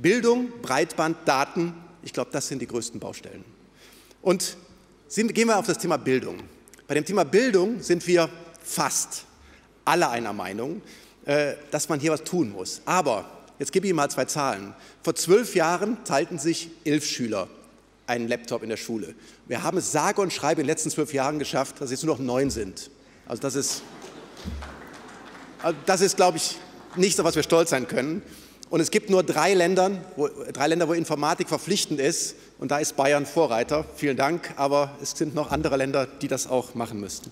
[0.00, 3.44] Bildung, Breitband, Daten, ich glaube, das sind die größten Baustellen.
[4.22, 4.56] Und
[5.14, 6.38] gehen wir auf das Thema Bildung.
[6.86, 8.30] Bei dem Thema Bildung sind wir
[8.62, 9.24] fast
[9.84, 10.82] alle einer Meinung,
[11.24, 12.82] äh, dass man hier was tun muss.
[12.84, 14.74] Aber jetzt gebe ich Ihnen mal zwei Zahlen.
[15.02, 17.48] Vor zwölf Jahren teilten sich elf Schüler
[18.06, 19.14] einen Laptop in der Schule.
[19.46, 22.04] Wir haben es sage und schreibe in den letzten zwölf Jahren geschafft, dass es jetzt
[22.04, 22.90] nur noch neun sind.
[23.26, 23.82] Also das ist,
[25.62, 26.56] also das ist, glaube ich,
[26.96, 28.22] nichts, auf was wir stolz sein können.
[28.70, 32.36] Und es gibt nur drei Länder, wo, drei Länder, wo Informatik verpflichtend ist.
[32.58, 33.84] Und da ist Bayern Vorreiter.
[33.96, 34.52] Vielen Dank.
[34.56, 37.30] Aber es sind noch andere Länder, die das auch machen müssten.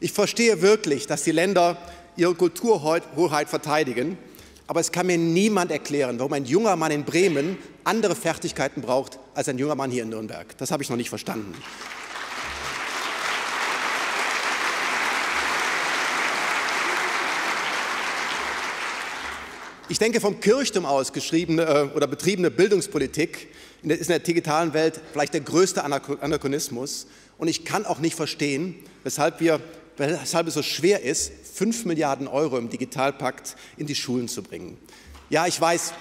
[0.00, 1.78] Ich verstehe wirklich, dass die Länder
[2.16, 4.18] ihre Kulturhoheit verteidigen.
[4.66, 9.18] Aber es kann mir niemand erklären, warum ein junger Mann in Bremen andere Fertigkeiten braucht
[9.34, 10.46] als ein junger Mann hier in Nürnberg.
[10.58, 11.54] Das habe ich noch nicht verstanden.
[19.90, 23.48] Ich denke, vom Kirchturm aus geschriebene äh, oder betriebene Bildungspolitik
[23.82, 27.06] ist in der digitalen Welt vielleicht der größte Anachronismus.
[27.38, 29.60] Und ich kann auch nicht verstehen, weshalb, wir,
[29.96, 34.76] weshalb es so schwer ist, 5 Milliarden Euro im Digitalpakt in die Schulen zu bringen.
[35.30, 35.94] Ja, ich weiß.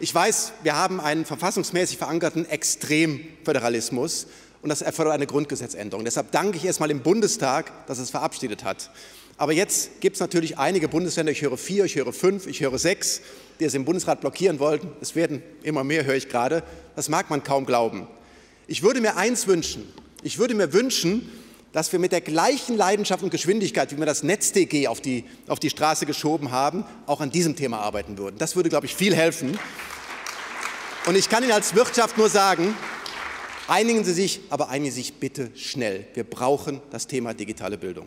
[0.00, 4.26] Ich weiß, wir haben einen verfassungsmäßig verankerten Extremföderalismus
[4.62, 6.04] und das erfordert eine Grundgesetzänderung.
[6.04, 8.90] Deshalb danke ich erstmal dem Bundestag, dass es verabschiedet hat.
[9.38, 12.78] Aber jetzt gibt es natürlich einige Bundesländer, ich höre vier, ich höre fünf, ich höre
[12.78, 13.20] sechs,
[13.60, 14.88] die es im Bundesrat blockieren wollten.
[15.00, 16.62] Es werden immer mehr, höre ich gerade.
[16.94, 18.06] Das mag man kaum glauben.
[18.66, 19.86] Ich würde mir eins wünschen.
[20.22, 21.30] Ich würde mir wünschen,
[21.72, 25.60] dass wir mit der gleichen Leidenschaft und Geschwindigkeit, wie wir das NetzDG auf die, auf
[25.60, 28.38] die Straße geschoben haben, auch an diesem Thema arbeiten würden.
[28.38, 29.58] Das würde, glaube ich, viel helfen.
[31.06, 32.74] Und ich kann Ihnen als Wirtschaft nur sagen,
[33.68, 36.06] Einigen Sie sich, aber einigen Sie sich bitte schnell.
[36.14, 38.06] Wir brauchen das Thema digitale Bildung.